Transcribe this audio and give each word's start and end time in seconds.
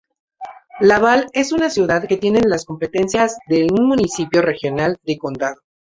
Laval 0.79 1.27
es 1.31 1.51
una 1.51 1.69
ciudad 1.69 2.07
que 2.07 2.17
tiene 2.17 2.41
las 2.43 2.65
competencias 2.65 3.37
de 3.45 3.67
un 3.71 3.87
municipio 3.87 4.41
regional 4.41 4.97
de 5.03 5.19
condado. 5.19 5.61